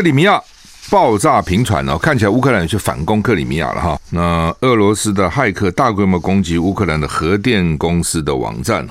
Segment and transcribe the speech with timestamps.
[0.00, 0.42] 克里米亚
[0.90, 4.00] 爆炸频传哦，看起来乌克兰去反攻克里米亚了哈。
[4.08, 8.88] 那俄罗斯的骇客大规模攻击乌克兰的核电公司的网站。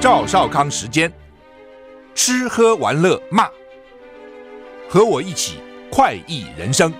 [0.00, 1.12] 赵少康时间，
[2.14, 3.46] 吃喝玩乐骂，
[4.88, 5.58] 和我一起
[5.90, 6.90] 快意人生。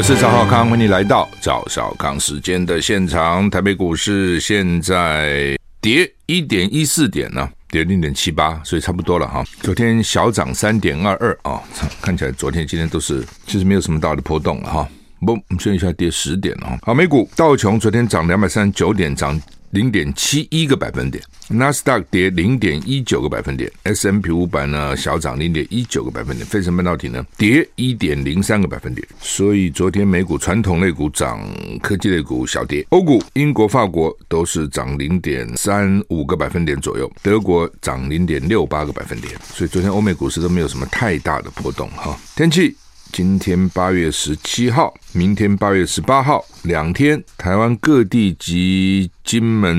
[0.00, 3.50] 我是赵浩康，欢迎来到赵少康时间的现场。
[3.50, 9.44] 台北股市现在跌一点一四点呢，跌零点七八，所以差不多了哈。
[9.60, 11.62] 昨天小涨三点二二啊，
[12.00, 14.88] 看起来昨天今天都是其实没有什么大的波动了哈。
[15.20, 16.78] 不，我们现在跌十点了。
[16.80, 19.38] 好，美股道琼昨天涨两百三十九点，涨。
[19.70, 29.06] 零点七一个百分点，纳斯达克跌零点一九个百分点，S&P 五百呢小涨零点一九个百分点，费城半导体呢跌一点零三个百分点。
[29.20, 31.40] 所以昨天美股传统类股涨，
[31.80, 32.84] 科技类股小跌。
[32.88, 39.32] 欧股，英国、法国都是涨零点三五个百分点左右，德国涨零点六八个百分点。
[39.54, 42.18] 所以昨天欧美股市都没有什么太大的波动哈。
[42.34, 42.76] 天气。
[43.12, 49.76] 今天八月十七号，明天八月十八号，两天，台湾各地及金门、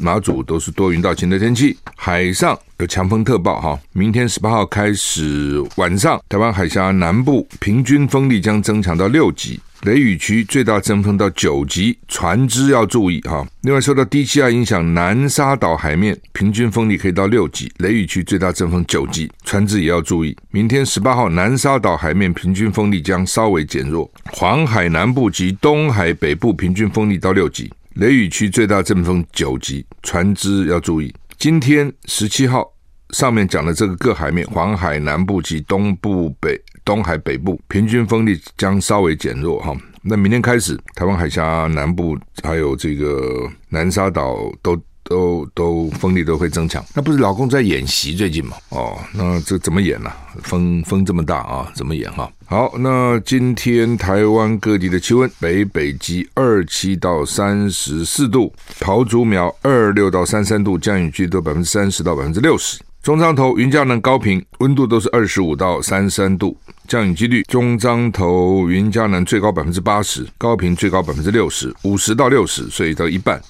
[0.00, 3.78] 马祖都是多云到晴的天气，海上有强风特报哈。
[3.92, 9.60] 明天十八号开始晚上，台湾海峡南部平均风力将增强到六级。
[9.84, 13.46] 雷雨区最大阵风到九级，船只要注意哈。
[13.60, 20.34] 另外，受到低气压影响，南沙岛海面平均风力可以到六级，雷雨区最大阵风九级，船只也要注意。
[20.50, 31.14] 明天十八号，南沙岛海面平均风力将稍微减弱，黄海南部及东海北部平均风力到六级，雷雨区最大阵风九级，船只要注意。
[31.36, 32.70] 今天十七号。
[33.10, 39.74] 上面讲的这个各海面，黄海南部及东部北、东海北部平均风力将稍微减弱哈。
[40.02, 46.84] 那明天开始，台湾海峡南部还有这个南沙岛都都都风力都会增强。
[46.94, 48.56] 那不是老公在演习最近吗？
[48.68, 50.16] 哦，那这怎么演呢、啊？
[50.42, 52.30] 风风这么大啊，怎么演哈？
[52.44, 62.78] 好，那今天台湾各地的气温，北北基二七到三十四度，桃竹苗二六到三三度，降雨区都百分之三十到百分之六十。
[63.02, 66.56] 中彰投、云嘉南、高频温度都是二十五到三三度，
[66.86, 73.40] 降雨几率中彰投、云嘉南最高百分之八十，高屏最高百分之六十，五十到六十，所以到一半，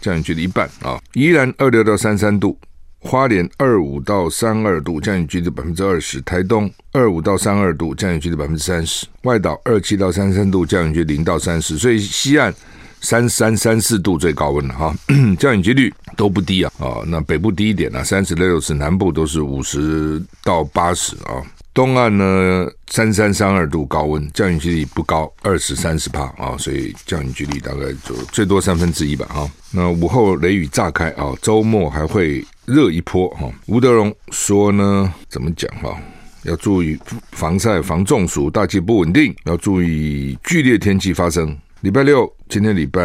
[0.00, 1.00] 降雨几率一半啊。
[1.14, 2.58] 宜兰二六到三三度，
[2.98, 12.54] 花莲二五到三二度，降雨几率百分之二十，台东二五到三二度，降雨几率百分之三十，外岛二七到三三度，降雨几率零到三十，所以西岸。
[13.00, 14.94] 三三三四度最高温了哈，
[15.38, 21.36] 降雨几率都不低啊，哦，那北部低一点呢，三十六十，南部都是五十到八十啊，
[21.74, 33.50] 东岸呢三三三二度高温，降雨几率不高，二十三十帕啊，所以降雨几率大概就最多三分之一吧啊，那午后雷雨炸开啊，周末还会热一波哈。
[33.66, 35.98] 吴德荣说呢，怎么讲哈？
[36.44, 36.96] 要注意
[37.32, 41.56] 防晒防中暑，大气不稳定，要注意剧烈天气发生。
[41.80, 43.00] 礼拜六，今天礼拜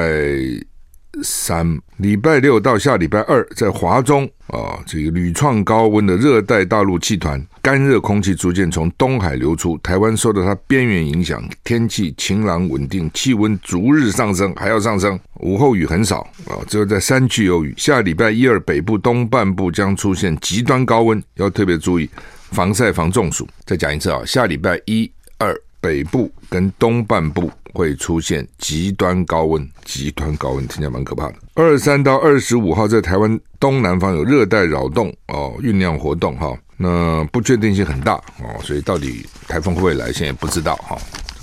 [1.24, 15.20] 三，礼拜六到下礼拜二，在华中啊，这个屡创高温的热带大陆气团，干热空气逐渐从东海流出，台湾受到它边缘影响，天气晴朗稳定，气温逐日上升，还要上升。
[15.40, 17.74] 午后雨很少啊，只有在山区有雨。
[17.76, 22.10] 下礼拜一二，北部东半部将出现极端高温，要特别注意
[22.52, 23.48] 防晒防中暑。
[23.66, 27.52] 再讲一次啊，下礼拜一二，北部跟东半部。
[27.74, 31.36] 会出现极端高温，极端高温听起来蛮可怕的。
[31.56, 40.98] 二三到二十五号，在台湾东南方有热带扰动哦，酝酿活动哈，那不确定性很大哦，所以到底台风会不会来，现在不知道哈，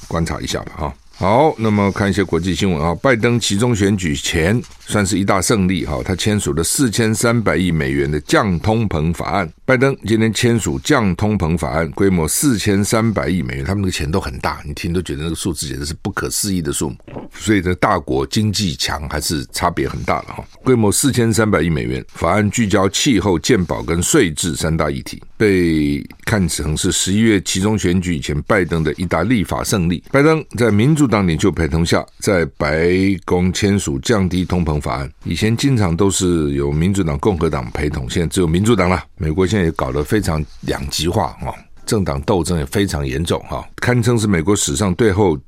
[0.09, 0.95] 观察一下吧哈。
[1.19, 9.51] 好，那么看一些国际新闻啊，拜登其中选举前算是一大胜利哈，他签署了四千三百亿美元的降通膨法案。
[9.65, 16.97] 拜登今天签署降通膨法案，规模四千三百亿美元，他们那个钱都很大，你听都觉得那个数字简直是不可思议的数目。
[17.35, 20.45] 所以，这大国经济强还是差别很大的哈。
[20.63, 30.05] 规模四千三百亿美元，法案聚焦气候、健保跟税制三大议题，被看成是十一月其中选举以前拜登的一大立法胜利。
[30.13, 32.89] 拜登在民主党领袖陪同下，在白
[33.25, 35.11] 宫签署降低通膨法案。
[35.25, 39.05] 以前经常都是有民主党、共和党陪同，现在只有民主党了。
[39.17, 41.55] 美国现在也搞得非常两极化啊，
[41.85, 45.39] 政党斗争也非常严重哈，堪称是美国史上最后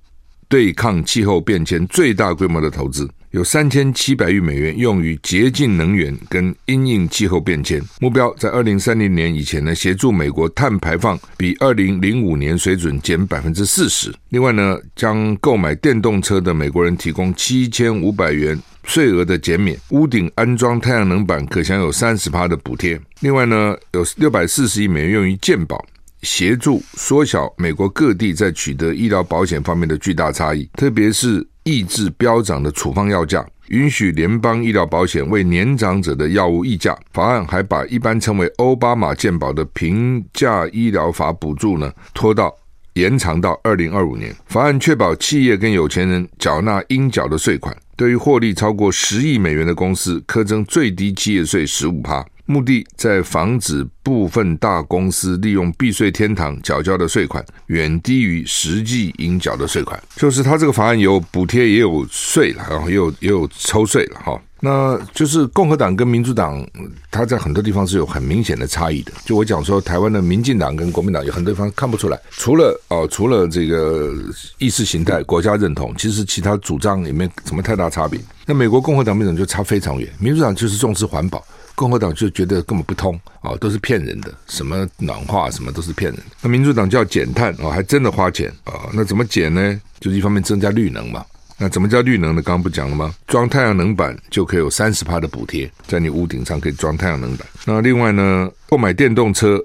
[0.49, 3.09] 对抗气候变迁最大规模的投资。
[3.33, 14.11] 有三千七百亿美元用于洁净能源跟因应气候变迁，目标在二零三零年以前呢，协助美国碳排放比二零零五年水准减百分之四十。
[14.31, 22.99] 另外呢，将购买电动车的美国人提供七千五百元税额的减免，屋顶安装太阳能板可享有三十趴的补贴。
[23.21, 25.85] 另外呢，有六百四十亿美元用于健保，
[26.23, 31.47] 协助缩小美国各地在取得医疗保险方面的巨大差异，特别是。
[31.65, 36.97] 抑制飙涨的处方药价，允许联邦医疗保险为年长者的药物溢价。
[37.13, 42.51] 法案还把一般称为欧巴马健保的平价医疗法补助呢，拖到
[42.95, 44.35] 延长到二零二五年。
[44.47, 52.25] 法案确保企业跟有钱人缴纳应缴的税款，对于获利超过十亿美元的公司，苛征最低企业税十五趴。
[52.51, 64.41] 目的在防止部分大公司利用避税天堂缴交的税款远低于实际应缴的税款，就是他这个法案有补贴也有税了，然后也有也有抽税了哈。
[64.61, 66.67] 那就是共和党跟民主党，
[67.11, 69.13] 他在很多地方是有很明显的差异的。
[69.27, 74.13] 就我讲说，台湾的民进党跟国民党有很多地方看不出来，除了哦，除了这个
[74.57, 78.19] 意识形态、国家认同，其实其他主张也没什么太大差别。
[78.47, 81.45] 那美国共和党、民主党就差非常远，民主党就是重视环保。
[81.79, 86.27] 共和党就觉得根本不通啊，都是骗人的，什么暖化什么都是骗人的。
[86.43, 88.91] 那民主党叫减碳啊，还真的花钱啊。
[88.93, 89.81] 那怎么减呢？
[90.01, 91.25] 就是一方面增加绿能嘛。
[91.57, 92.43] 那怎么叫绿能呢？
[92.43, 93.15] 刚刚不讲了吗？
[93.29, 97.47] 装太阳能板就可以有三十趴的补贴，在你屋顶上可以装太阳能板。
[97.65, 99.57] 那另外呢，购买电动车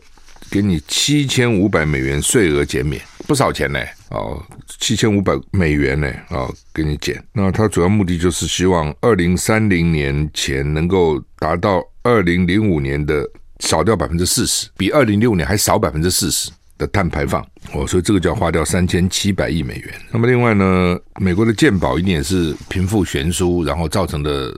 [0.51, 3.79] 给你七千五百美元税额减免，不少钱呢。
[4.09, 4.39] 哦，
[4.79, 7.23] 七千五百美元呢，啊，给你减。
[7.33, 11.81] 那它主要目的就是希望二零三零年前能够达到。
[12.03, 13.27] 二零零五年的
[13.59, 17.41] 少掉百分之四十，比二零零五年还少百分之四十的碳排放
[17.71, 19.93] 哦，所以这个就要花掉三千七百亿美元。
[20.11, 24.53] 那么另外呢，美国的健保一定也是贫富悬殊，然后造成的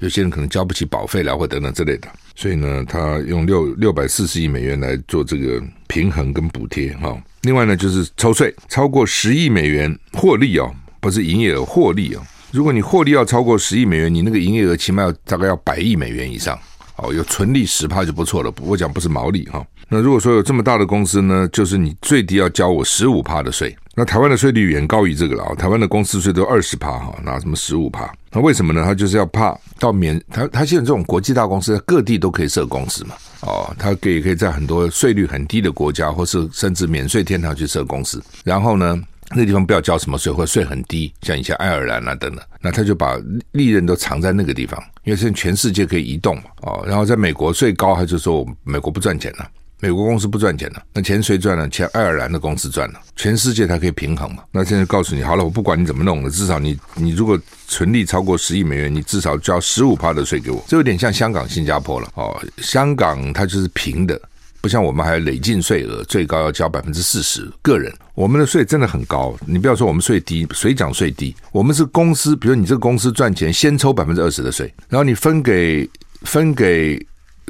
[0.00, 7.16] 有些人可能交不起保费啦，或等等之类的，所以呢，他用六六百四十亿美元来做这个平衡跟补贴哈。
[7.42, 12.22] 另外呢，就是抽税，超过十亿美元获利哦，不是营业额获利哦。
[12.50, 16.58] 如果你获利要超过十亿美元，你那个营业额起码要大概要百亿美元以上。
[16.98, 18.52] 哦，有纯利十趴就不错了。
[18.60, 19.64] 我讲不是毛利哈。
[19.88, 23.74] 那如果说有这么大的公司呢，就是你最低要交我十五趴的税。
[23.94, 25.54] 那台湾的税率远高于这个了啊。
[25.54, 28.12] 台湾的公司税都二十趴哈，拿什么十五趴？
[28.30, 28.84] 那为什么呢？
[28.84, 33.14] 他就是要怕到免他他现在这种国际大公司，在各地都可以设公司嘛。
[33.40, 38.22] 哦，他可以可以在很多税率很低的国家，或是甚至免税天堂去设公司。
[38.44, 39.00] 然后呢，
[39.34, 43.16] 那地方不要交什么税，或税很低，像以前爱尔兰啊等等，那他就把
[43.52, 49.50] 利润都藏在那个地方，因为现在全世界可以移动嘛，哦，然后在美国最高，他就说美国不赚钱了，
[49.80, 51.66] 美国公司不赚钱了，那钱谁赚了？
[51.70, 54.42] 钱爱尔兰的公司赚了，全世界它可以平衡嘛？
[54.52, 64.20] 那现在告诉你，好了，我不管你怎么弄的，至少你你如果纯利超过十亿美元，你至少交十五趴的税给我，这有点像香港、新加坡了，哦，香港它就是平的。
[64.60, 67.48] 不像我们还累进税额，最高要交百分之四十。
[67.62, 69.36] 个人，我们的税真的很高。
[69.46, 71.34] 你不要说我们税低，谁讲税低？
[71.52, 75.88] 我们是公司，比如你这个公司赚钱，先抽百分之二十的税，然后你分给
[76.22, 77.04] 分给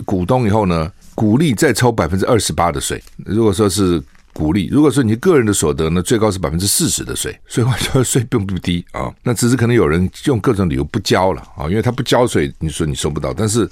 [0.05, 3.03] 股东以后呢，股利再抽百分之二十八的税。
[3.25, 4.03] 如果说是
[4.35, 7.37] 股利，如果说你个人的所得呢，最高是百分之四十的税。
[7.49, 9.11] 所以我觉得税并不低啊。
[9.23, 13.69] 那只是可能有人用各种理由不交了啊，因为他不交税，你说你收不到，但是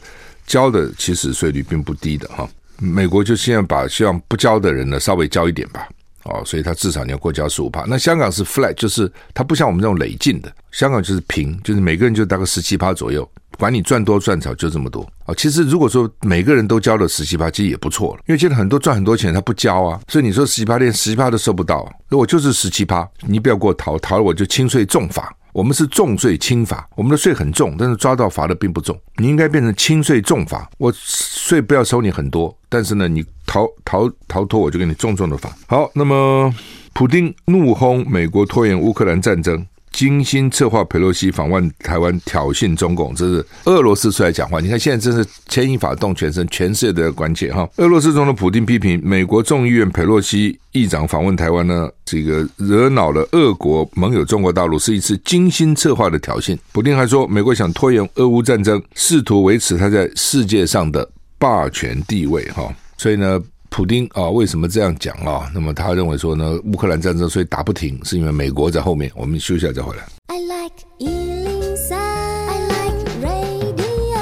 [0.46, 2.48] 交的其实税率并不低的哈。
[2.78, 5.88] 美国就现在把希望不交的人呢稍微交一点吧，
[6.24, 7.84] 哦，所以他至少你要过交十五趴。
[7.86, 13.28] 那香港是 flat，就是它不像我们这种累进的，香港就是平，就是每个人就大概十七趴左右，
[13.58, 15.06] 管你赚多赚少就这么多。
[15.26, 25.34] 哦，其实如果说每个人都交了十七趴，其实也不错了，因为现在很多赚很多钱他不交啊，所以你说十七趴连十七趴都收不到，那我就是十七趴，你不要给我逃，逃了我就轻税重罚。
[25.56, 28.94] 我们是重税轻罚，我们的税很重，但是抓到罚的并不重。
[29.16, 35.50] 你应该变成轻税重罚，我税不要收你很多，但是呢，你逃逃逃脱，我就给你重重的罚。
[35.66, 36.54] 好，那么
[36.92, 39.66] 普丁怒轰美国拖延乌克兰战争。
[39.96, 44.60] 精心策划佩洛西访问台湾，挑衅中共，这是俄罗斯出来讲话。
[44.60, 47.66] 你看现在真是牵一发动全身，全世界都要关切哈。
[47.76, 56.54] 俄罗斯总统普丁批评美国众议院佩洛西议长访问台湾呢，这个惹恼了俄国盟友中国大陆，是一次精心策划的挑衅。
[56.72, 62.70] 普丁还说，美国想拖延俄乌战争，试图维持他在世界上的霸权地位哈。
[62.98, 63.42] 所以呢。
[63.68, 65.50] 普丁啊，为什么这样讲啊？
[65.54, 69.10] 那么他认为说呢，乌克兰战争所以打不停，是因为美国在后面。
[69.14, 70.02] 我们休息一下再回来。
[70.28, 74.20] I like 103, I like radio。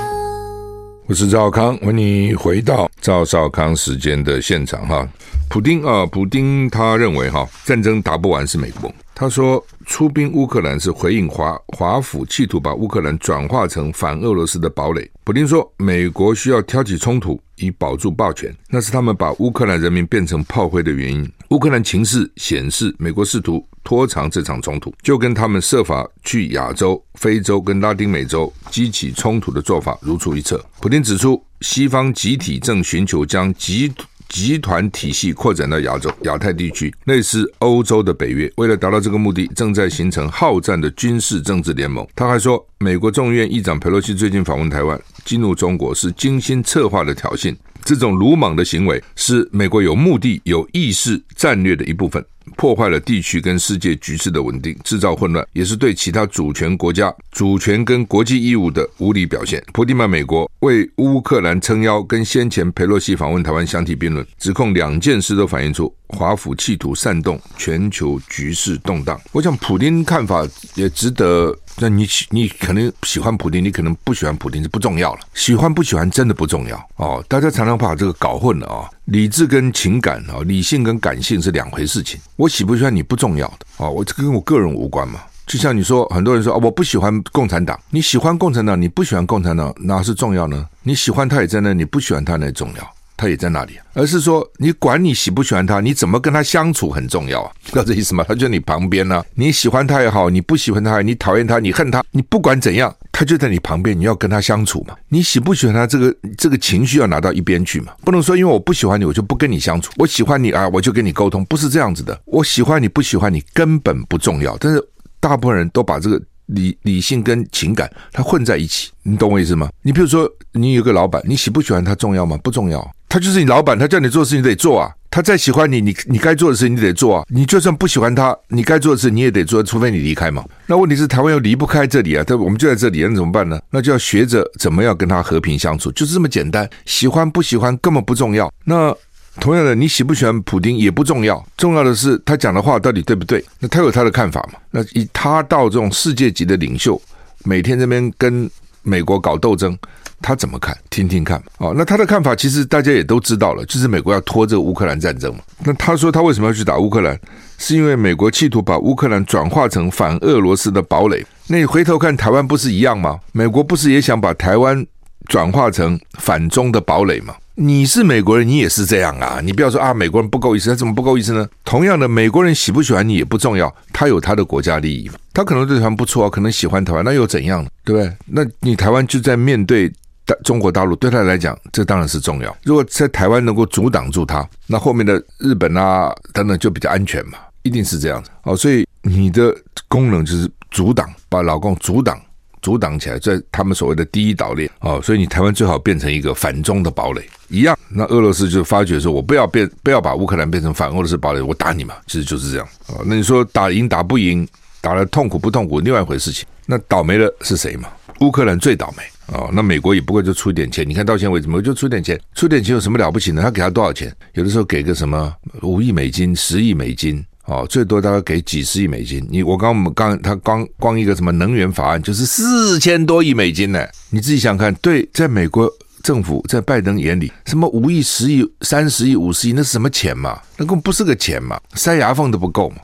[1.06, 5.08] 我是赵康，欢迎你回到赵少康时间的现场哈。
[5.48, 15.08] 普丁啊，普丁他认为哈，战争打不完是美国，他说，出兵乌克兰是回应华华府企图把乌克兰转化成反俄罗斯的堡垒。
[15.22, 21.30] 普丁说，美国需要挑起冲突以保住霸权，那是他们把乌克兰人民变成炮灰的原因。
[21.50, 30.64] 乌克兰情势显示，美国试图拖长这场冲突，就跟他们设法去亚洲、非洲跟拉丁美洲激起冲突的做法如出一辙。
[30.80, 33.92] 普丁指出，西方集体正寻求将集。
[34.34, 38.52] 集团体系扩展到亚洲、亚太地区，类似欧洲的北约。
[38.56, 42.04] 为了达到这个目的，正在形成好战的军事政治联盟。
[42.16, 47.54] 他还说，美国众议院议长佩洛西最近访问台湾，激怒中国是精心策划的挑衅。
[47.84, 52.24] 这种鲁莽的行为是美国有目的、有意识战略的一部分。
[52.56, 59.62] 破坏了地区跟世界局势的稳定，制造混乱，也是对其他主权国家主权跟国际义务的无理表现。
[59.72, 69.20] 普丁曼美国为乌克兰撑腰，跟先前佩洛西访问台湾相提并论，指控两件事都反映出华府企图煽动全球局势动荡。
[69.32, 71.56] 我想普丁看法也值得。
[71.76, 75.20] 那你喜你可能喜欢普丁，你可能不喜欢普丁，是不重要了。
[75.34, 77.24] 喜欢不喜欢真的不重要哦。
[77.28, 82.20] 大家常常把这个搞混了啊、哦，理智跟情感啊、哦，理性跟感性是两回事情。
[82.36, 85.20] 我喜不喜欢你不重要的啊、哦，我这跟我个人无关嘛。
[85.46, 90.66] 就像你说，很多人说啊、我不喜欢共产党，你喜欢共产党，你不喜欢共产党，哪是重要呢？
[90.82, 92.93] 你喜欢他也在那，你不喜欢他那重要。
[93.16, 98.24] 他也在那里，而是说你管你喜不喜欢他，你怎么跟他相处很重要啊， 知道这意思吗？
[98.26, 104.94] 他就在你旁边呢、你喜欢他也好，你不喜欢他，你讨厌他，你恨他，你不管怎样，他就在你旁边，你要跟他相处嘛。
[105.08, 109.92] 你喜不喜欢他，这个这个情绪要拿到一边去嘛，不能说因为我不喜欢你，我就不跟你相处。
[109.96, 112.20] 我喜欢你啊，我就跟你沟通，不是这样子的。
[112.24, 114.84] 我喜欢你不喜欢你根本不重要，但是
[115.20, 116.20] 大部分人都把这个。
[116.48, 119.70] 理理性跟情感，它混在一起，你懂我意思吗？
[119.80, 122.38] 你比如说，你有个老板，你喜不喜欢他重要吗？
[122.44, 124.92] 不重要，他就是你老板，他叫你做事情你得做啊。
[125.10, 127.24] 他再喜欢你，你你该做的事你得做啊。
[127.28, 130.44] 你就算不喜欢他，你该做的事你也得做，除非你离开嘛。
[130.66, 133.60] 那问题是台湾又离不开这里啊，对，我们就在这里，那怎么办呢？
[133.70, 136.68] 那就要学着怎么样跟他和平相处，就是这么简单。
[136.86, 138.52] 喜欢不喜欢根本不重要。
[138.64, 138.94] 那。
[139.40, 143.44] 同样的，你喜不喜欢普丁也不重要，重要的是他讲的话到底对不对？
[143.58, 144.60] 那他有他的看法嘛？
[144.70, 147.02] 那以他到这种世界级的领袖，
[147.44, 148.48] 每天这边跟
[148.84, 149.76] 美国搞斗争，
[150.24, 150.74] 他怎么看？
[150.88, 151.74] 听听看哦。
[151.76, 155.40] 那他的看法其实大家也都知道了，就是美国要拖这个乌克兰战争嘛。
[155.62, 157.18] 那他说他为什么要去打乌克兰？
[157.58, 161.24] 是因为美国企图把乌克兰转化成反俄罗斯的堡垒。
[161.46, 163.20] 那你回头看台湾不是一样吗？
[163.32, 164.84] 美国不是也想把台湾
[165.28, 167.34] 转化成反中的堡垒吗？
[167.56, 169.38] 你是美国人，你也是这样啊！
[169.40, 171.46] 你不要说啊，美国人不够意思，他怎么不够意思呢？
[171.64, 175.14] 同样的，美国人喜不喜欢你也不重要，他有他的国家利益嘛。
[175.32, 177.70] 他可能对台湾不错，可能喜欢台湾，那又怎样呢？
[177.84, 178.12] 对不对？
[178.26, 179.92] 那你台湾就在面对
[180.26, 182.56] 大中国大陆，对他来讲，这当然是重要。
[182.62, 188.56] 如果在台湾能够阻挡住他，那后面的日本啊等等就比较安全嘛，一定是这样子哦。
[188.56, 189.54] 所以你的
[189.88, 192.20] 功能就是阻挡，把老共阻挡。
[192.62, 197.78] 阻挡起来，在他们所谓的第一岛链哦，所以你台湾最好变成一个反中的堡垒一样。
[197.90, 203.02] 那俄罗斯就发觉说，我不要变，不要把乌克兰变成反俄罗斯堡垒，我打你嘛，其实就是这样哦。
[203.04, 204.48] 那你说打赢打不赢，
[204.80, 206.46] 打了痛苦不痛苦，另外一回事情。
[206.64, 207.90] 那倒霉的是谁嘛？
[208.20, 209.50] 乌克兰最倒霉哦。
[209.52, 213.42] 那美国也不过就出一点钱，你看到现在为止，美国就出点钱，出点钱有什么了不起呢？
[213.42, 214.14] 他给他多少钱？
[214.34, 217.24] 有的时候给个什么五亿美金、十亿美金。
[217.46, 219.22] 哦，最多大概给几十亿美金。
[219.30, 223.86] 你我刚我们刚他光光一个什么能源法案就是四千多亿美金呢？
[224.08, 225.70] 你自己想看，对，在美国
[226.02, 230.40] 政府在拜登眼里，什么五亿、十亿、三十亿、五十亿，那是什么钱嘛？
[230.56, 232.76] 那根本不是个钱嘛，塞牙缝都不够嘛。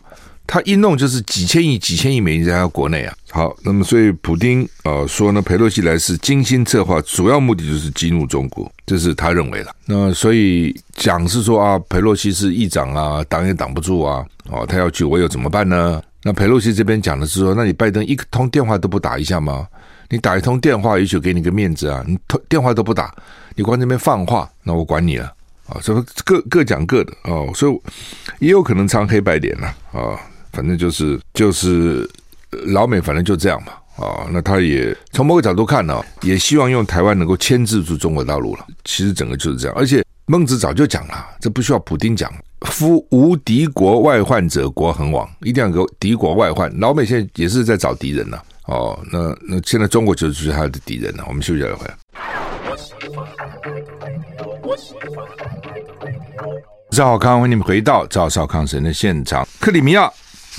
[0.53, 3.15] 他一弄就是几千亿、几千亿美金在他国内啊。
[3.31, 9.73] 好，那么所以普丁呃说呢，佩洛西来是精心策划，主要目的就是激怒中国，这是他认为的。
[9.87, 14.27] 那所以讲是说啊，佩洛西是议长啊，挡也挡不住啊。
[14.51, 16.03] 哦，他要去，我又怎么办呢？
[16.25, 19.69] 那佩洛西这边讲的是说，那你拜登一通电话都不打一下吗？
[20.09, 22.03] 你打一通电话，也许给你个面子啊。
[22.09, 23.15] 你通电话都不打，
[23.55, 25.33] 你光这边放话，那我管你了
[25.69, 25.79] 啊。
[25.81, 27.81] 所以各各讲各的哦，所以
[28.41, 30.19] 也有可能唱黑白脸了啊。
[30.53, 32.09] 反正就是就是
[32.67, 33.73] 老美，反正就这样嘛。
[33.97, 38.67] 啊，那他也从某个角度看呢，也希望用台湾能够牵制住中国大陆了。
[38.85, 42.33] 其实整个就是这样，而且孟子早就讲了，这不需要普丁讲。
[42.63, 45.29] 夫无敌国外患者，国恒亡。
[45.41, 46.71] 一定要有敌国外患。
[46.79, 48.39] 老美现在也是在找敌人呢。
[48.67, 51.25] 哦，那那现在中国就是他的敌人了。
[51.27, 51.95] 我们休息一会儿。
[56.91, 59.47] 赵少康，欢迎你们回到赵少康神的现场。
[59.59, 60.11] 克里米亚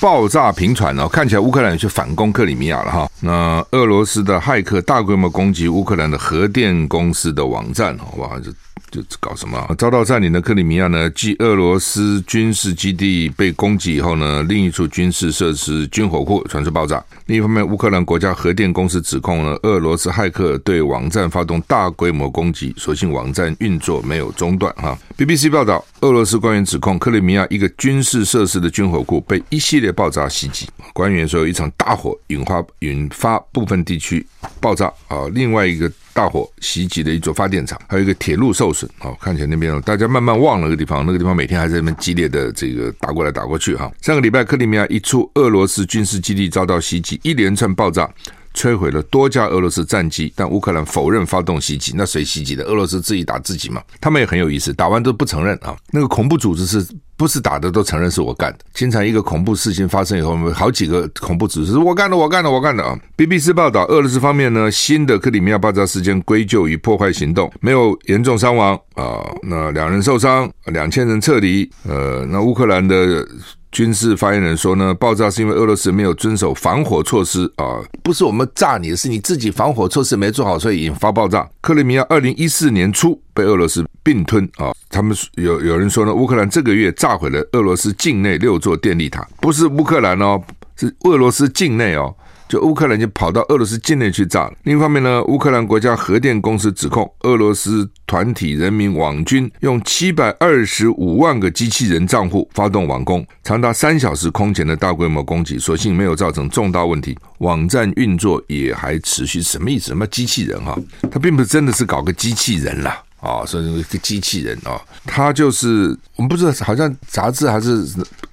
[0.01, 3.07] 爆炸频传哦，看起来乌克兰有去反攻克里米亚了哈。
[3.19, 8.51] 那俄罗斯的骇客大规模攻击乌克兰的核电公司的网站，哇，这
[8.91, 9.73] 就搞什么、啊？
[9.77, 17.03] 遭到占领的克里米亚呢，继俄罗斯军事基地被攻击以后呢，另一处军事设施军火库传出爆炸。
[17.27, 24.73] 另一方面，乌克兰国家核电公司指控呢，俄罗斯骇客对网站发动大规模攻击，所幸网站运作没有中断。
[24.75, 30.67] 哈，BBC 报道，俄罗斯官员指控克里米亚一个军事设施的军火库被一系列爆炸袭击。
[30.91, 34.25] 官员说，有一场大火引发引发部分地区
[34.59, 35.89] 爆炸啊，另外一个。
[36.13, 38.89] 大火袭击了一座发电厂，还有一个铁路受损。
[38.99, 43.75] 哦，看起来那边大家慢慢忘了那个地方，那个地方每天还在那边激烈的这个打过来打过去。
[43.75, 48.09] 哈，上个礼拜克里米亚一处俄罗斯军事基地遭到袭击，一连串爆炸
[48.53, 51.93] 摧毁了多架俄罗斯战机，但乌克兰否认发动袭击。
[51.95, 52.63] 那谁袭击的？
[52.65, 53.81] 俄罗斯自己打自己嘛？
[53.99, 55.75] 他们也很有意思，打完都不承认啊。
[55.91, 56.85] 那个恐怖组织是。
[57.21, 58.57] 不是打的都承认是我干的。
[58.73, 69.21] 经常一个恐怖事情发生以后，好几个恐怖组织是我干的，我干的，我干的啊！BBC 报道，俄罗斯方面呢，新的克里米亚爆炸事件归咎于破坏行动，没有严重伤亡啊。
[69.43, 71.69] 那两人受伤，两千人撤离。
[71.87, 73.23] 呃，那乌克兰的。
[73.71, 81.49] 军事发言人说呢，爆炸是因为俄罗斯没有遵守防火措施啊，不是我们炸你，是你自己防火措施没做好，所以引发爆炸。
[81.61, 90.41] 克里米亚二零一四年初被俄罗斯并吞啊，他们有有人说呢，乌克兰这个月炸毁了俄罗斯境内六座电力塔，不是乌克兰哦，
[90.75, 92.13] 是俄罗斯境内哦。
[92.51, 94.53] 就乌克兰就跑到俄罗斯境内去炸了。
[94.63, 109.41] 另一方面呢，乌克兰国家核电公司指控俄罗斯团体人民网军用七百二十五万个机器人账户发动网攻，长达三小时空前的大规模攻击，所幸没有造成重大问题，网站运作也还持续。
[109.41, 109.85] 什么意思？
[109.85, 110.77] 什么机器人哈？
[111.09, 113.01] 他并不是真的是搞个机器人啦。
[113.21, 117.85] 啊所以一个机器人啊，他就是我们不知道，好像杂志还是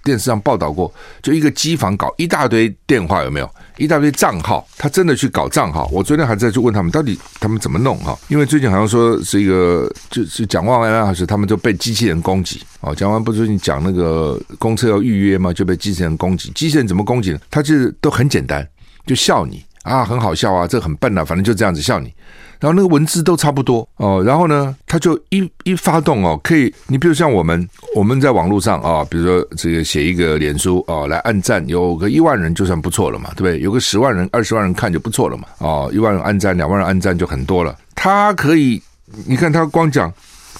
[0.02, 0.92] 电视上报道过，
[1.22, 4.66] 就一个机房搞一大堆电话，有没有一大堆账号？
[4.78, 5.86] 他真的去搞账号。
[5.92, 8.18] 我昨天还在去问他们，到底他们怎么弄哈？
[8.28, 12.94] 因为最近好像说是一个，就是蒋万安老师他们就被机器人攻击哦。
[12.94, 15.52] 蒋万不是最近讲那个公车要预约吗？
[15.52, 16.50] 就被机器人攻击。
[16.54, 17.38] 机器人怎么攻击呢？
[17.50, 18.66] 他就是都很简单，
[19.06, 22.10] 就笑你啊，很好笑啊，这很笨啊，反正就这样子笑你。
[22.60, 33.60] 然后那个文字都差不多哦，然后呢，他就一一发动哦，可以，你比如像我们，我们在网络上啊，比如说这个写一个脸书哦，来按赞，有个一万人就算不错了嘛，对不对？
[33.60, 37.76] 有个十万人、二十万人看就不错了嘛，哦，一万人按赞，两万人按赞就很多了。
[37.94, 38.82] 他可以，
[39.26, 40.12] 你看他光讲，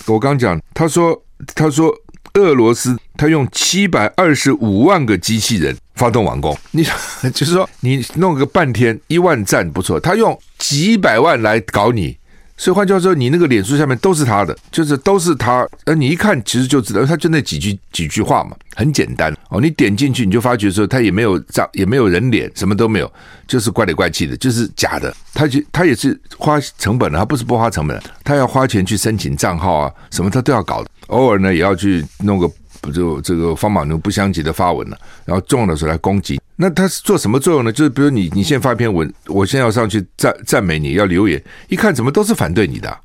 [0.07, 1.21] 我刚讲，他说，
[1.55, 1.93] 他说
[2.35, 5.77] 俄罗斯他用七百二十五万个机器人。
[5.99, 6.83] 发动网攻，你
[7.35, 12.17] 就是说你弄个半天一万赞不错，他用几百万来搞你，
[12.57, 19.61] 所以换句话说，你那个脸书下面都是他的，就是都是他，呃，你一看其实就知道，他就那几句几句话嘛，很简单哦。
[19.61, 23.13] 你点进去你就发觉说他也没有账，也没有人脸，什么都没有，
[23.49, 25.13] 就是怪里怪气的，就是假的。
[25.35, 32.49] 他就他也是花成本的，他不是不花成本，他要花钱去申请账号啊，什么他都要搞，偶尔呢也要去弄个。
[32.81, 37.73] 不就这个方马牛不相及的发文了，然后重要的时候来攻击，那他是做什么作用呢？
[37.73, 42.97] 就是比如你你先发一篇文，我先要上去赞赞美你，要留言，一看怎么都是反对你的，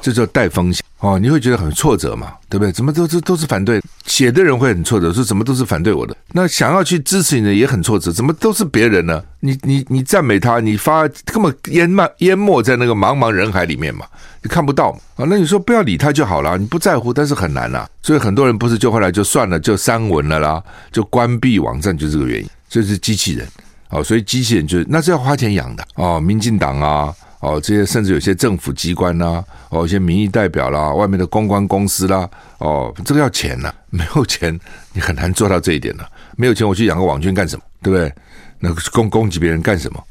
[0.00, 2.72] 这叫带风向哦，你会觉得很挫折嘛，对不对？
[2.72, 9.22] 怎么都都都是反对，写的人会很挫折，说怎么都是反对我的，那想要去支持你的也很挫折，怎么都是别人呢？
[9.40, 14.06] 你你你赞美他，你发根本淹没淹没在那个茫茫人海里面嘛。
[14.42, 15.24] 你看不到啊？
[15.28, 17.86] 那你说不要理他就好了，你不在乎，但是很难呐。
[18.02, 22.48] 所以很多人不是就后来就算了，就删文了啦，就关闭网站，就这个原因。
[22.68, 23.46] 这是机器人
[23.90, 26.20] 哦，所以机器人就是那是要花钱养的哦。
[26.20, 32.28] 民进党啊，哦这些甚至有些政府机关呐，哦一些民意代表啦，外面的公关公司啦，
[32.58, 34.58] 哦这个要钱呐， 没有钱
[34.94, 36.08] 你很难做到这一点的。
[36.36, 37.62] 没有钱我去养个网军干什么？
[37.82, 38.12] 对不对？
[38.58, 40.02] 那攻攻击别人干什么？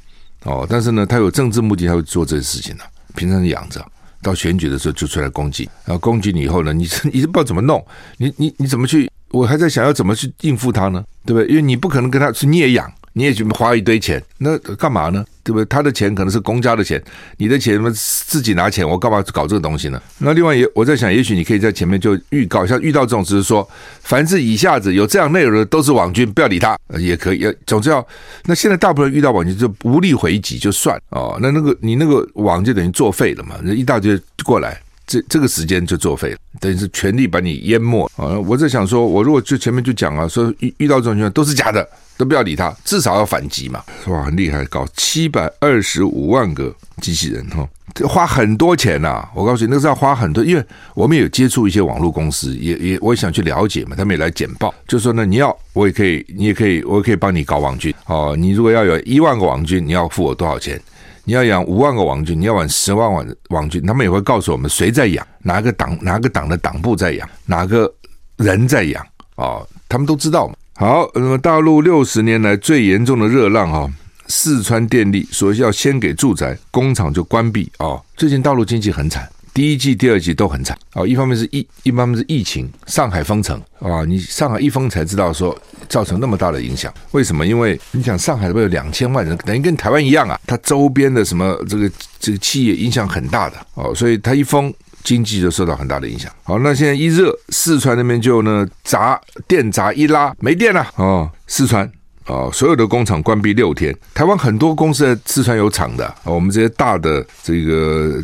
[0.44, 2.84] 哦，但是呢，他有政治目的，他会做这些事情的。
[3.16, 3.84] 平常是养着。
[4.22, 7.86] 到选举的时候就出来攻击，然后攻击你以后呢，你 你都不知道怎么弄，
[8.18, 9.12] 你你你怎么去？
[9.32, 11.50] 我还在想要怎么去应付他呢，对不对？
[11.50, 12.90] 因为你不可能跟他是你也养。
[13.14, 15.24] 你也准备花一堆钱，那干嘛呢？
[15.44, 15.66] 对不对？
[15.66, 17.02] 他的钱可能是公家的钱，
[17.38, 20.02] 你的钱自己拿钱，我干嘛搞这个东西呢？
[20.18, 23.70] 那另外也我在想，也许你可以在前面就预告，像遇到这种，只是说，
[24.02, 27.46] 凡是一下子有这样内容的都是网军，不要理他，也可以。
[27.66, 28.06] 总之要，
[28.46, 31.38] 那现在大部分遇到网军就无力回击，就算哦。
[31.42, 38.40] 那那个你那个网就等于作废了嘛，一大堆过来，这这个时间就作废了，等于是全力把你淹没啊！
[38.40, 41.86] 我在想说，我如果就前面就讲啊，说遇遇到这种情况都是假的。
[42.18, 44.24] 都不要理他，至少要反击嘛，是吧？
[44.24, 47.68] 很厉害，搞七百二十五万个机器人哈，
[48.08, 58.36] 花很多钱呐、我告诉你，那是要花很多，因为我们有接触一些网络公司，也也我也想去了解嘛，他们也来简报，就说呢，你要我也可以，你也可以，我也可以帮你搞网军哦。
[58.38, 60.80] 你如果要有一万个网军，你要付我多少钱？
[61.26, 67.90] 你要养五万个网军，你要养十万网网军，他们也会告诉我们谁在养，哪个党哪个党的党部在养，哪个
[68.36, 70.56] 人在养哦，他们都知道嘛。
[70.76, 73.92] 好，那么大陆六十年来最严重的热浪啊、哦，
[74.28, 78.02] 四川电力说要先给住宅，工厂就关闭哦。
[78.18, 79.30] 最近大陆经济很惨。
[79.54, 81.06] 第一季、第二季都很惨啊！
[81.06, 84.04] 一方面是疫，一方面是疫情，上海封城啊！
[84.04, 85.56] 你上海一封才知道说
[85.88, 87.46] 造成那么大的影响，为什么？
[87.46, 90.40] 因为你想上海不有两千万人，等于跟台湾一样啊！
[90.48, 91.88] 它周边的什么这个
[92.20, 96.32] 这个企业影响很大的哦，所以它一封，经济就受到很大的影响。
[96.44, 101.86] 好，那现在一热，四川那边就呢闸电闸一拉没电了哦，四川
[102.26, 103.96] 啊，所有的工厂关闭六天。
[104.14, 108.24] 台湾很多公司在四川有厂的，我们这些大的这个。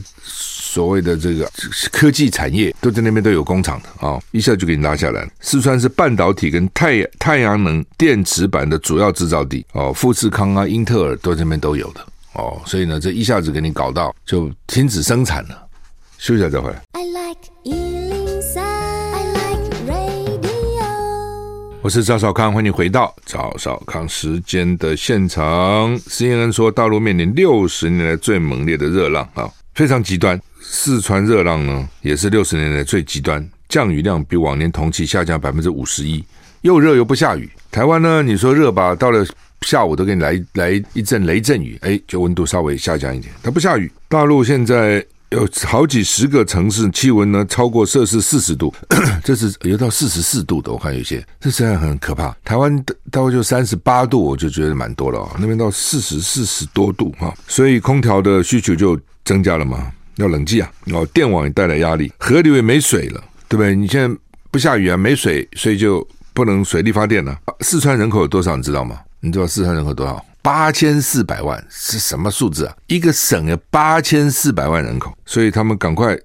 [0.71, 1.49] 所谓的这个
[1.91, 5.27] 科技产业都在那边都有工厂的啊、哦，一下就给你拉下来了。
[5.39, 15.68] 四川是半导体跟太太阳能电池板的主要制造地哦，富士康啊、英特尔都在那边都有的哦，所以呢，这一下子给你搞到就停止生产了。
[16.19, 16.81] 休息一下再回来。
[16.91, 20.83] I like 103, I like radio。
[21.81, 25.97] 我是赵少康，欢迎回到赵少康时间的现场。
[25.99, 30.37] CNN 说，大陆面临六十年来最猛烈的热浪啊、哦，非常极端。
[30.59, 36.21] 四川热浪呢，也是六十年来最极端，降雨量比往年同期下降百分之五十一，
[36.63, 37.49] 又热又不下雨。
[37.71, 39.25] 台湾呢，你说热吧，到了
[39.61, 43.33] 下午都给你来来一阵雷阵雨，哎，就温度稍微下降一点。
[43.41, 43.89] 它不下雨。
[44.09, 48.73] 大陆现在有好几十个城市气温呢超过摄氏四十度，
[49.23, 52.35] 这是有到四十四度的，我看有些，这实在很可怕。
[52.43, 52.75] 台湾
[53.11, 59.91] 大概就三十八度，我就觉得蛮多了啊，那边到四十四十多度哈，所以空调的需求就增加了嘛。
[60.15, 60.69] 要冷气啊！
[60.91, 63.73] 哦，电网也带来压力，河流也没水了，对不对？
[63.73, 64.17] 你现在
[64.51, 67.37] 不下雨啊，没水，所以就不能水力发电了。
[67.61, 68.57] 四川人口有多少？
[68.57, 68.99] 你知道吗？
[69.21, 70.21] 你知道四川人口多少？
[70.49, 72.75] 八千四百万是什么数字啊？
[72.87, 76.17] 一个省有八千四百万人口，所以他们赶快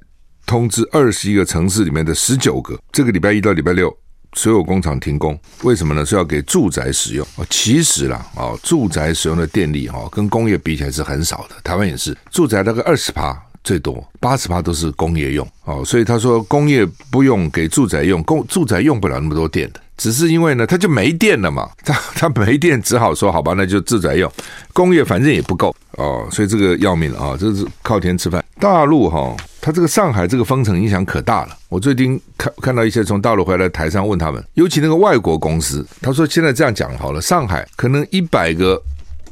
[0.47, 3.95] 通知二十一个城市里面的十九个，这个礼拜一到礼拜六
[4.33, 5.39] 所有工厂停工。
[5.63, 6.07] 为什么呢？
[6.07, 7.27] 是要给住宅使用。
[7.37, 11.57] 哦，其实啦，哦，住宅使用的电力哈，跟工业比起来是很少的。
[11.63, 13.39] 台湾也是，住宅大概二十趴。
[13.65, 24.31] 最多八十趴都是工业用哦，所以他说工业不用给住宅用，工住宅用不了那么多电的，只是因为呢，他就没电了嘛， 他他没电，只好说好吧，那就住宅用，
[24.75, 28.45] 工业反正也不够哦，所以这个要命了啊，这是靠天吃饭。
[28.61, 38.79] 大陆哈，他这个上海这个封城影响可大了，我最近看看到一些从大陆回来台商问他们，尤其那个外国公司，他说现在这样讲好了，上海可能一百个。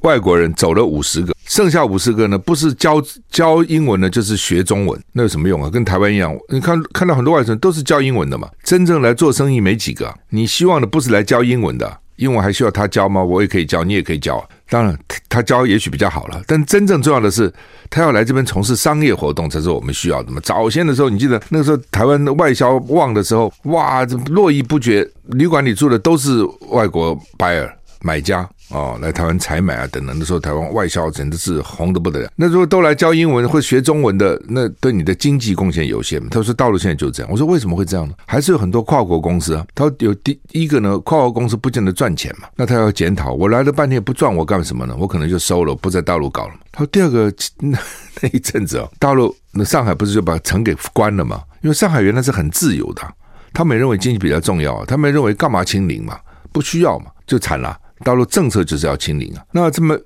[0.03, 2.38] 外国人走了五十个，剩下五十个呢？
[2.38, 2.94] 不是教
[3.30, 5.68] 教英文的，就是学中文，那有什么用啊？
[5.68, 8.48] 跟台湾一样，你看看到很多外省都是教英文的嘛。
[8.62, 10.14] 真正来做生意没几个。
[10.30, 13.22] 你希望的不是来教英文的，英文还需要他教吗？
[13.22, 14.42] 我也可以教，你也可以教。
[14.70, 17.52] 当然，他教也许比较好了，但真正重要的是，
[17.90, 20.40] 他要来这边从事商业活动才是我们需要的嘛。
[20.42, 28.48] 早先的时候，你记得那个时候台湾的外销旺的时候，哇，这络绎不绝，旅馆里住的都是外国 buyer 买家。
[28.70, 32.31] 哦，来台湾采买啊，等等那时候，台湾外销真的是红的不得了。
[32.35, 36.27] 那如果都来教英文或学中文的，那对你的经济贡献有限。
[36.31, 37.31] 他说，大陆现在就这样。
[37.31, 38.14] 我说，为什么会这样呢？
[38.25, 39.66] 还是有很多跨国公司啊。
[39.75, 43.35] 他说有第一个呢，跨国公司不见得赚钱嘛，那他要检讨。
[43.35, 44.96] 我来了半天不赚，我干什么呢？
[44.98, 46.55] 我可能就收了，不在大陆搞了。
[46.70, 47.79] 他说第二个那
[48.22, 51.42] 那一阵子啊，大陆那上海不是就把城给关了嘛？
[51.61, 53.03] 因为上海原来是很自由的，
[53.53, 56.18] 他们认为经济比较重要，他们认为干嘛清零嘛？
[56.51, 57.79] 不需要嘛，就惨了。
[58.02, 59.98] 大陆政策就是要清零啊，那这么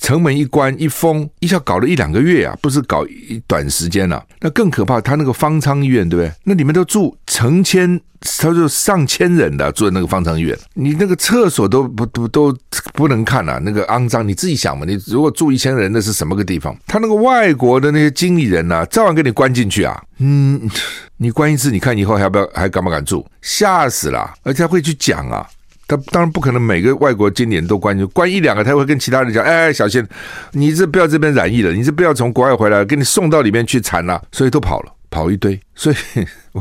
[0.00, 4.22] 城门一关一封，一下搞了一两个月啊，不是搞一短时间啊。
[4.40, 6.32] 那更可怕，他那个方舱医院，对不对？
[6.44, 8.00] 那里面都住成千，
[8.38, 12.56] 他就上千人的住在那个方舱医院，你那个厕所都不都都
[12.94, 16.74] 不能看啊，那个肮脏，你自己想嘛，你如果住一千人，那是什么个地方？
[16.86, 20.70] 他那个外国的那些经理人呐、啊，照样给你关进去啊，嗯，
[21.18, 23.26] 你关一次，你看以后还要不要还敢不敢住？
[23.42, 25.46] 吓死了，而且还会去讲啊。
[25.90, 30.06] 他当然不可能每个外国经理人都关，心关一两个，他会跟其他人讲：“哎，小心，
[30.52, 35.58] 你这不要这边染疫了，你这不要从国外回来，给你送到里面去惨了。”所以都跑了，跑一堆。
[35.80, 35.96] 所以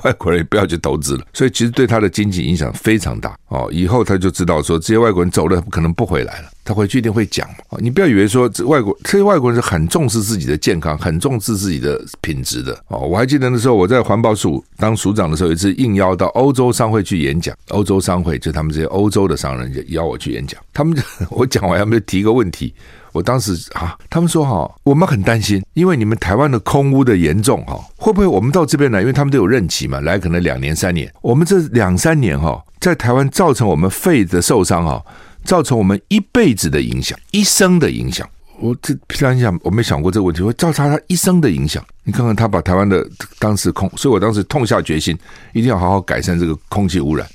[0.03, 1.25] 外国人也不要去投资了。
[1.33, 3.67] 所以其实对他的经济影响非常大哦。
[3.69, 6.49] 以后他就知道说，这些外国人走了，可能不回来了。
[6.63, 7.49] 他回去一定会讲。
[7.79, 12.99] 你不要以为说这外国这些外国人是很重视自己的健康，很重视自己的品质的哦。
[12.99, 17.53] 我还记得那时候我在环保署当署长的时候，有一次应邀到欧洲商会去演讲。
[17.69, 20.61] 欧洲商会就他们这些欧洲的商人就邀我去演讲。
[20.71, 20.97] 他们
[21.29, 22.73] 我讲完，他们就提一个问题。
[23.11, 29.01] 我当时啊，他们说哈，我们很担心，因为你们台湾的空污的严重哈，会不会我们到这边来？
[29.01, 35.03] 因为他们都有任期嘛，来可能两年三年，我们这两三年哈，在台湾造成我们肺的受伤哈，
[35.43, 38.27] 造成我们一辈子的影响，一生的影响。
[38.61, 41.81] 我这平常想，我没想过这个问题会造成他一生的影响。
[42.03, 43.07] 你看看他把台湾的
[43.39, 45.17] 当时空，所以我当时痛下决心，
[45.53, 47.25] 一定要好好改善这个空气污染。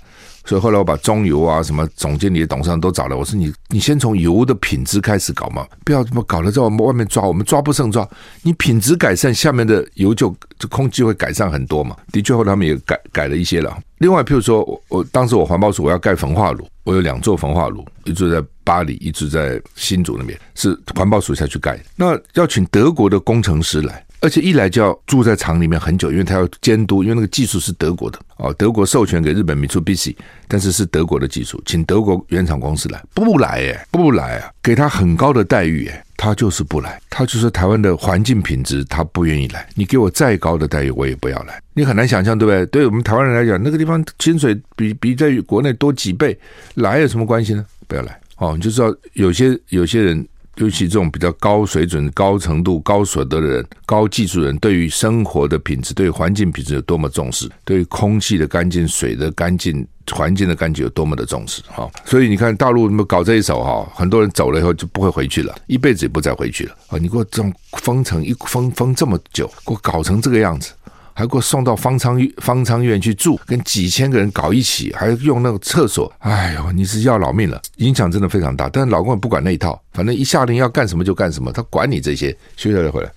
[0.45, 8.07] 所以后来我把中油啊、什么总经理、董事长都找来，我说你你先从油的品质开始搞嘛，不要这么搞了，在我们外面抓，我们抓不胜抓。
[8.43, 11.97] 你品质改善，下面的油就就空气会改善很多嘛。
[12.13, 13.75] 的确，后来他们也改改了一些了。
[13.99, 21.81] 另外，譬如说我我当时我环保署我要盖焚化炉，我有两座焚化炉，一座在巴黎，一座在新竹那边，是环保署下去盖。
[21.97, 24.04] 那要请德国的工程师来。
[24.25, 30.17] 而且一来就要住在厂里面很久，因为他要监督，因为那个技术是德国的哦，德国授权给日本米出 BC，
[30.49, 42.65] 但是是德国的技术，请德国原厂公司来，不来哎，不来啊，给他很高的待遇哎，他就是不来，他就说台湾的环境品质他不愿意来，你给我再高的待遇我也不要来，你很难想象对不对？
[42.69, 46.35] 对我们台湾人来讲，那个地方薪水比比在国内多几倍，
[46.77, 47.63] 来有什么关系呢？
[47.87, 50.27] 不要来哦，你就知道有些有些人。
[50.57, 61.91] 尤其这种比较高水准、高程度、高所得的人、高技术人，对于生活的品质、对环境品质有多么重视，对于空气的干净、水的干净、环境的干净有多么的重视哈。
[62.05, 66.99] 所以你看大陆那么搞这一手哈，很多人走了以后就不会回去了，一辈子也不再回去了啊！
[66.99, 70.73] 你给我这种封城一封封这么久，给我搞成这个样子。
[71.15, 78.69] 还给我送到方舱方舱医院去住，跟几千个人搞一起，还用那个厕所，哎呦，你是要老命了，影响真的非常大。
[78.69, 82.37] 但是老公也不管那一套，反正一下令要干什么就干什么，他管你这些。
[82.57, 83.11] 休息再回来。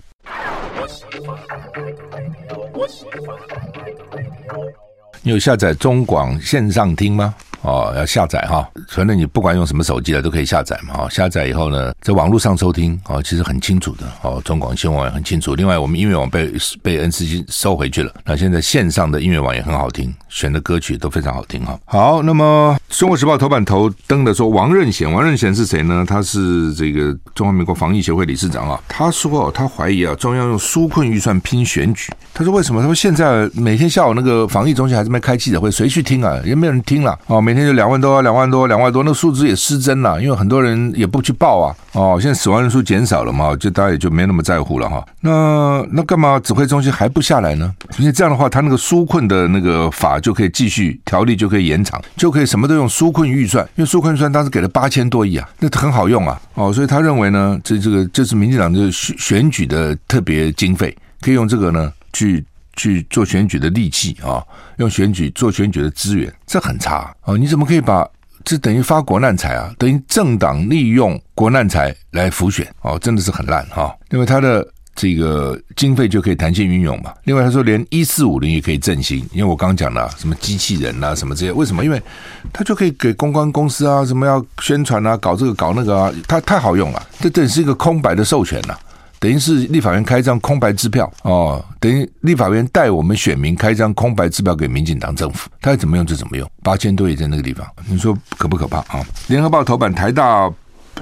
[5.23, 7.33] 你有下载中广线上听吗？
[7.61, 10.95] 哦，要下载哈，反正你不管用什么手机了，都可以下载嘛。
[10.99, 14.41] 哦，下载以后呢，在网络上收听哦，其实很清楚的哦。
[14.45, 15.55] 中广新闻网也很清楚。
[15.55, 21.77] 另外，我们音乐网被被 NCC 收回去了，那现在线上的音乐网也很好听，选的歌曲都非常好听哈。
[21.85, 26.05] 好，那么《中国时报》头版头登的说，王任贤，王任贤是谁呢？
[26.07, 28.81] 他是这个中华民国防疫协会理事长啊。
[28.87, 32.11] 他说，他怀疑啊，中央用纾困预算拼选举。
[32.33, 32.81] 他说为什么？
[32.81, 36.39] 他说现在每天下午那个防疫中心还是没开记者会，谁去听啊？
[36.45, 37.57] 也没有人听了哦，每。
[37.57, 41.75] 天就两万多，两万多，两万多，那数字也失真了，因为很多人也不去报啊。
[41.93, 45.03] 哦，现在死亡人数减少了嘛，就大家也就没那么在乎了哈。
[45.21, 47.73] 那那干嘛指挥中心还不下来呢？
[47.97, 56.39] 因为这样的话，他那个纾困的那个法就可以继续，条例就可以延长，就可以什么都用纾困预算，因为纾困预算当时给了八千多亿啊，那很好用啊。
[56.53, 62.45] 哦，所以他认为呢，这这个这是民进党的选选举的特别经费，可以用这个呢去。
[62.77, 64.41] 去做选举的利器啊，
[64.77, 67.37] 用选举做选举的资源，这很差哦。
[67.37, 68.07] 你怎么可以把
[68.45, 69.73] 这等于发国难财啊？
[69.77, 73.93] 等于政党利用国难财来浮选哦，真的是很烂哈。
[74.11, 77.13] 因为他的这个经费就可以弹性运用嘛。
[77.25, 81.83] 另外他说连一四五零也可以振兴，因为我刚刚讲了什么机器人啊什么这些，为什么？
[81.83, 82.01] 因为
[82.53, 88.77] 他就可以给公关公司啊什么要宣传啊，搞这个搞那个啊，他太好用了，这等于是一个空白的授权呐。
[89.19, 99.05] 等于是立法院开一张空白支票哦，等于立法院代我们选民开一张空白支票给民进党政府，他要怎么用就怎么用，八千多也在那个地方，你说可不可怕啊？
[99.27, 100.51] 联合报头版台大，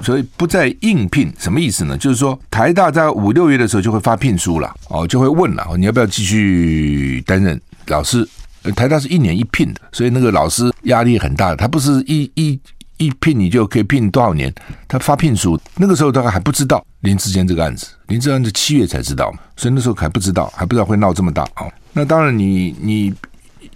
[0.02, 1.96] 所以不再应聘，什么意思呢？
[1.98, 8.26] 就是说台大在五六月的时候就会发聘书了哦，就会问了，你要不要继续担任老师？
[8.74, 12.58] 台大是一年一聘的，所以那个老师压力很大，他不是一一。
[12.98, 14.52] 一聘你就可以聘多少年？
[14.88, 21.66] 他发聘书，那个时候大概还不知道林志坚这个案子，林志坚是七月才知道，所以那时候还不知道，还不知道会闹这么大啊。
[21.92, 23.14] 那当然你，你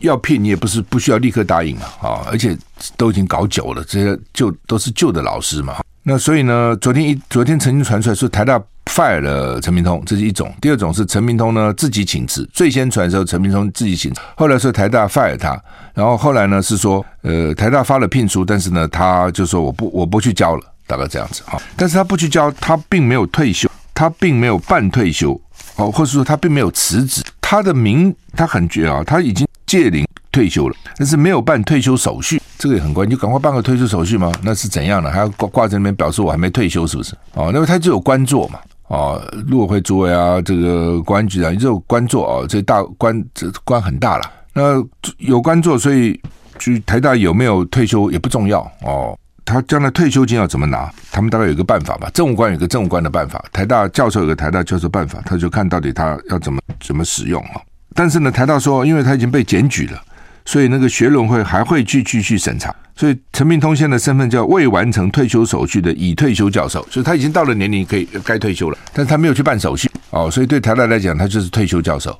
[0.00, 2.56] 要聘，你也不是不需要立刻答应嘛啊，而且
[2.96, 5.76] 都已经搞久了，这些旧都是旧的老师嘛。
[6.02, 12.44] 那所以呢，昨天一昨天曾经传出来说台大 fire 了陈明通，这是一种；第二种是陈明通呢自己请辞。
[12.52, 15.58] 最先传的时候，陈明通自己请辞，后来说台大 fire 他，
[15.94, 21.56] 然后后来呢是说，呃，台大发了聘书，但是呢他就说我不我不去教了，大概这样子哈。
[21.76, 25.40] 但是他不去教，他并没有退休，他并没有半退休，
[25.76, 32.42] 哦，或者说他并没有辞职，他的名他很绝啊，他已经届龄退休了，但是没有办退休手续。
[32.58, 34.30] 这个也很关键，你就赶快办个退休手续吗？
[34.42, 35.10] 那是怎样的？
[35.10, 37.14] 还要挂挂在那边表示我还没退休，是不是？
[37.32, 38.58] 哦，那么他就有官做嘛，
[38.90, 44.24] 哦，陆委会主委啊，这个公安局啊，你就有官做哦，这大官这官很大了。
[44.52, 44.84] 那
[45.18, 46.20] 有官做，所以
[46.58, 49.16] 去台大有没有退休也不重要哦。
[49.44, 50.90] 他将来退休金要怎么拿？
[51.12, 52.10] 他们大概有个办法吧。
[52.12, 57.62] 政务官有个政务官的办法，台大教授有个台大教授办法，他就看到底他要怎么怎么使用啊。
[57.94, 60.02] 但是呢，台大说，因为他已经被检举了。
[60.44, 72.18] 所以那个学伦会还会继续审查，所以陈明通现在的身份叫未完成退休手续的已退休教授，所以他已经到了年龄可以该退休了，但是他没有去办手续哦，所以对台大来讲，他就是退休教授，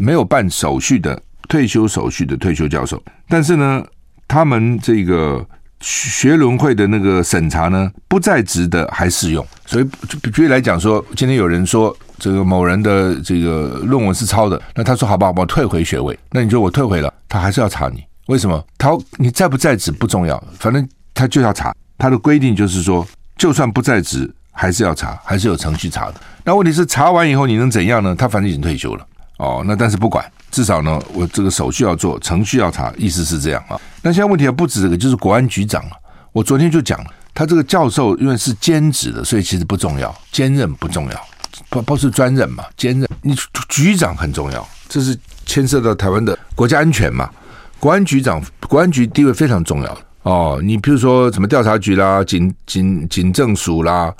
[0.00, 3.02] 没有办手续的退休手续的退休教授。
[3.28, 3.84] 但是呢，
[4.26, 5.46] 他们这个
[5.80, 9.46] 学伦会的那个审查呢，不在职的还适用。
[9.64, 9.86] 所以
[10.32, 16.18] 举例来讲说，今天有人说这个某人的这个论文是抄的，那他说好吧，我退回学位。
[16.30, 18.62] 那你说我退回了，他还是要查你，为什么？
[18.76, 21.74] 他你在不在职不重要，反正他就要查。
[21.96, 26.14] 他的规定就是说，就算不在职，还是要查，还是有程序查的。
[26.44, 28.14] 那问题是查完以后你能怎样呢？
[28.14, 29.06] 他反正已经退休了
[29.38, 29.62] 哦。
[29.66, 30.24] 那但是不管。
[30.50, 33.78] 至少呢，我这个手续要做，程序要查，意思是这样啊。
[34.00, 35.92] 那现在问题还不止这个，就是国安局长啊。
[36.32, 41.26] 我昨天就讲了，他这个教授因为是兼职的，所以其实不重要，兼任不重要，
[41.68, 43.08] 不不是专任嘛，兼任。
[43.22, 43.34] 你
[43.68, 47.30] 局长很重要，这是牵涉到台湾的国家安全嘛。
[47.78, 50.60] 国安局长，国安局地位非常重要哦。
[50.62, 54.14] 你比如说什么调查局啦、警警警政署啦、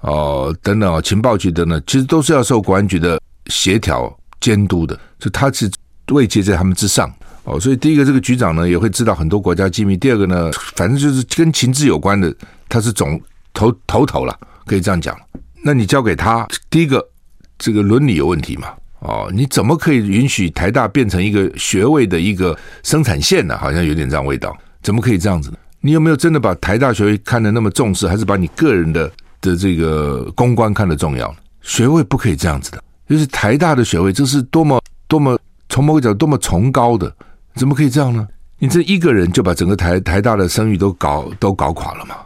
[0.00, 4.14] 哦等等情报局等等，其实都是要受国安局的协调。
[4.40, 5.70] 监督的，就他是
[6.12, 7.10] 位阶在他们之上
[7.44, 12.30] 哦，所以第一个这个局长呢也会知道很多国家机密，第二个呢，反正就是跟情治有关的，
[12.68, 13.18] 他是总
[13.54, 15.16] 头头头了，可以这样讲。
[15.66, 17.02] 那你交给他，第一个
[17.56, 18.68] 这个伦理有问题嘛？
[19.00, 23.56] 哦，你怎么可以允许台大变成一个学位的一个生产线呢？
[23.56, 25.56] 好像有点这样味道，怎么可以这样子呢？
[25.80, 31.34] 你有没有真的把台大学位看得那么重视，还是把你个人的的这个公关看得重要？
[31.62, 32.82] 学位不可以这样子的。
[33.08, 35.38] 就是台大的学位，这是多么多么
[35.70, 37.10] 从某个角度多么崇高的，
[37.54, 38.28] 怎么可以这样呢？
[38.58, 42.16] 你这一个人就把整个台台大的声誉都搞都搞垮了嘛？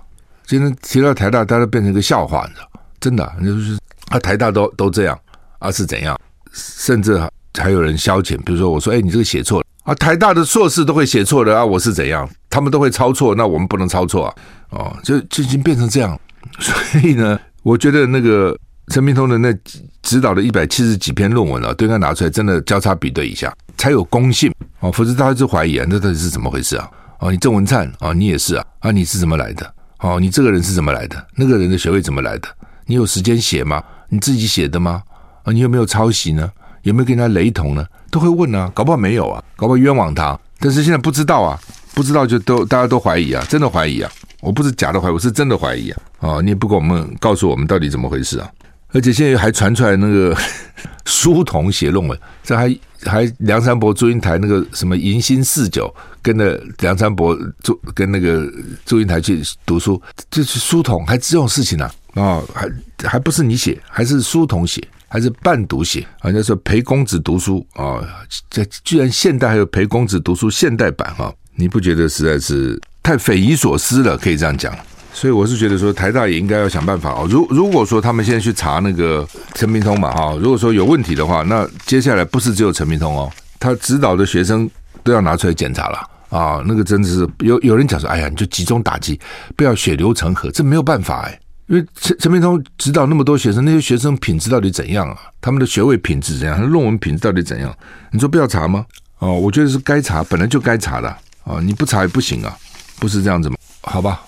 [0.44, 2.68] 今天提到台大，大家变成一个笑话，你知道？
[3.01, 5.19] 真的，就是啊，台大都都这样
[5.59, 6.19] 啊，是怎样？
[6.53, 7.21] 甚至
[7.55, 12.29] 还有人消遣，比如说我说，哎，你这个写错了啊，台大的硕士都会写错的啊，我是怎样？
[12.51, 14.35] 他们都会抄错，那我们不能抄错啊？
[14.71, 16.19] 哦，就就已经变成这样，
[16.59, 18.57] 所以呢，我觉得那个。
[18.91, 19.55] 陈明通的那
[20.01, 24.91] 指导的一百七十几篇论文啊，都应该拿出来，真的交叉比对一下，才有公信哦。
[24.91, 26.91] 否则大家就怀疑啊，那到底是怎么回事啊？
[27.19, 29.75] 哦，你郑文灿啊，你也是啊啊，你是怎么来的？
[29.99, 31.23] 哦，你这个人是怎么来的？
[31.37, 32.49] 那个人的学位怎么来的？
[32.88, 33.85] 你有时间写吗？
[34.09, 35.03] 你自己写的吗？
[35.42, 36.51] 啊，你有没有抄袭呢？
[36.83, 37.85] 有没有跟他雷同呢？
[38.11, 40.38] 都会问啊，搞不好没有啊，搞不好冤枉他。
[40.59, 41.61] 但是现在不知道啊，
[41.92, 44.11] 不知道就都大家都怀疑啊，真的怀疑啊。
[44.40, 46.01] 我不是假的怀疑，我是真的怀疑啊。
[46.20, 48.51] 啊，你也不给我们告诉我们到底怎么回事啊？
[48.99, 50.37] 而且现在还传出来那个
[51.07, 58.53] 书童写论文，这还还梁山伯祝英台那个什么迎新四九，跟着梁山伯祝跟那个
[58.85, 61.89] 祝英台去读书，这是书童还这种事情呢？
[62.15, 62.43] 啊？
[62.53, 62.69] 还
[63.09, 66.05] 还不是你写，还是书童写，还是伴读写？
[66.23, 68.03] 人家说陪公子读书啊，
[68.51, 71.35] 这，居然现代还有陪公子读书现代版哈，哦？
[71.55, 74.19] 你不觉得实在是太匪夷所思了？
[74.19, 74.77] 可以这样讲。
[75.19, 77.27] 所以我是觉得说，台大也应该要想办法哦。
[77.29, 83.29] 如如果说他们现在去查那个陈明通嘛，哈，如果说有问题的话，那接下来不是只有陈明通哦，
[83.59, 84.71] 他指导的学生
[85.03, 86.63] 都要拿出来检查了啊。
[86.67, 89.19] 那个真的是有有人讲说，哎呀，你就集中打击，
[89.57, 91.41] 不要血流成河，这没有办法哎。
[91.67, 95.19] 因为陈陈明通指导那么多学生，那些学生品质到底怎样啊？
[95.41, 96.57] 他们的学位品质怎样？
[96.57, 97.77] 他论文品质到底怎样？
[98.13, 98.87] 你说不要查吗？
[99.19, 101.09] 哦，我觉得是该查，本来就该查的
[101.43, 102.57] 啊，你不查也不行啊，
[103.01, 103.57] 不是这样子吗？
[103.81, 104.23] 好吧。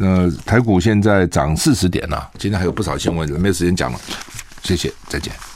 [0.00, 4.00] 那台股现在涨四十点了，今天还有不少新闻，没有时间讲了，
[4.62, 5.30] 谢谢，再见。